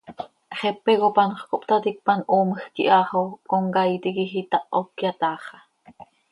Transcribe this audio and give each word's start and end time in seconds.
Xepe 0.59 0.93
cop 1.01 1.17
anxö 1.23 1.43
cohptaticpan, 1.51 2.19
hoomjc 2.29 2.75
iha 2.87 3.01
xo 3.09 3.21
comcaii 3.51 4.01
tiquij 4.03 4.33
itaho, 4.41 4.79
cöyataaxa. 4.97 5.57